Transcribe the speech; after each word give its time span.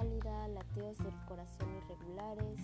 pálida, 0.00 0.48
lateos 0.48 0.96
del 0.98 1.14
corazón 1.28 1.68
irregulares, 1.76 2.58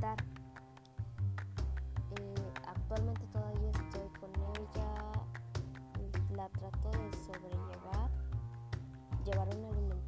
Eh, 0.00 0.14
actualmente 2.68 3.26
todavía 3.32 3.70
estoy 3.70 4.08
con 4.20 4.30
ella, 4.54 4.94
la 6.36 6.48
trato 6.50 6.90
de 6.90 7.12
sobrellevar, 7.26 8.10
llevar 9.24 9.48
una 9.56 9.68
alimentación 9.70 10.07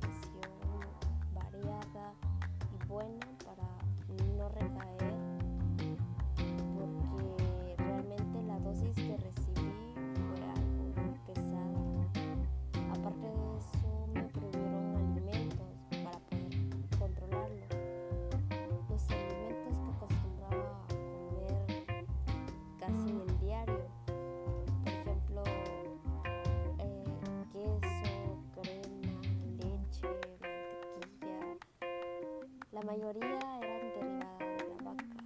La 32.81 32.87
mayoría 32.93 33.39
eran 33.61 33.83
derivadas 33.93 34.49
de 34.49 34.69
la 34.71 34.77
vaca 34.83 35.21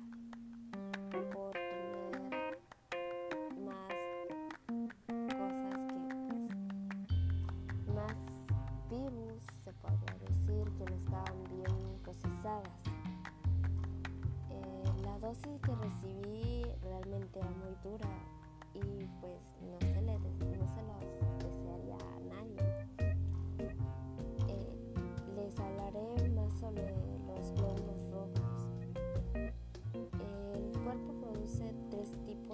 por 1.32 1.52
tener 1.52 2.58
más 3.64 3.94
cosas 5.38 5.72
que 5.86 5.94
pues, 7.86 7.94
más 7.94 8.18
virus 8.90 9.42
se 9.62 9.72
podría 9.74 10.14
decir 10.18 10.64
que 10.76 10.84
no 10.84 10.96
estaban 10.96 11.38
bien 11.44 11.78
procesadas. 12.02 12.80
Eh, 14.50 14.92
la 15.04 15.16
dosis 15.20 15.60
que 15.62 15.74
recibí 15.76 16.64
realmente 16.82 17.38
era 17.38 17.50
muy 17.50 17.74
dura 17.84 18.10
y 18.74 19.06
pues 19.20 19.43
este 32.04 32.16
tipo 32.26 32.53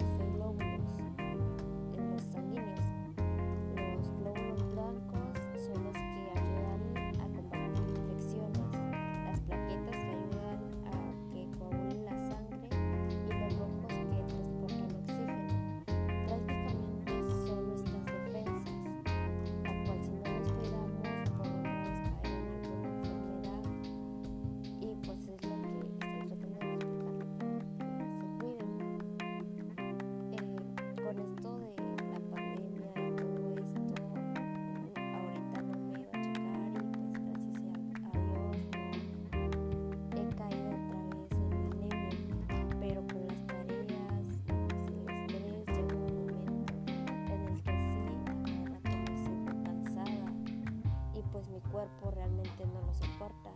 realmente 52.21 52.65
no 52.67 52.81
lo 52.81 52.93
soporta. 52.93 53.49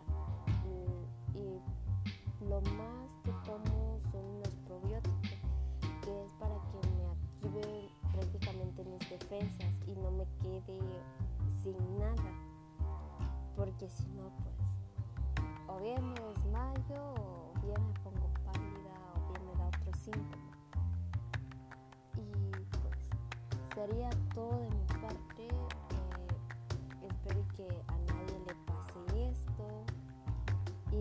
Y, 1.35 1.59
lo 2.49 2.61
más 2.61 3.09
que 3.23 3.31
tomo 3.43 3.99
son 4.11 4.23
unos 4.23 4.55
probióticos, 4.67 5.39
que 6.03 6.23
es 6.23 6.31
para 6.39 6.55
que 6.69 6.87
me 6.89 7.05
active 7.07 7.89
prácticamente 8.13 8.83
mis 8.83 9.09
defensas 9.09 9.73
y 9.87 9.95
no 9.95 10.11
me 10.11 10.25
quede 10.41 10.79
sin 11.63 11.75
nada. 11.97 12.31
Porque 13.55 13.89
si 13.89 14.05
no, 14.09 14.29
pues, 14.43 14.55
o 15.67 15.79
bien 15.81 16.07
me 16.13 16.19
desmayo, 16.19 17.01
o 17.17 17.53
bien 17.63 17.87
me 17.87 17.93
pongo 18.01 18.29
pálida, 18.45 18.95
o 19.15 19.31
bien 19.31 19.47
me 19.47 19.55
da 19.57 19.67
otro 19.67 19.91
síntoma. 20.03 20.51
Y 22.15 22.51
pues, 22.77 23.09
sería 23.73 24.09
todo 24.35 24.59
de 24.59 24.69
mi 24.69 24.85
parte. 25.01 25.47
Eh, 25.47 27.07
espero 27.09 27.43
que 27.55 27.94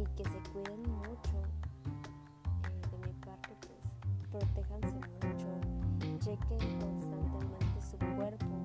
y 0.02 0.06
que 0.16 0.24
se 0.24 0.50
cuiden 0.50 0.82
mucho. 0.82 1.36
Eh, 2.64 2.80
de 2.90 2.98
mi 3.06 3.12
parte, 3.24 3.54
pues 4.30 4.44
protéjanse 4.44 4.94
mucho, 4.94 6.18
chequen 6.18 6.80
constantemente 6.80 7.82
su 7.82 7.96
cuerpo. 8.16 8.63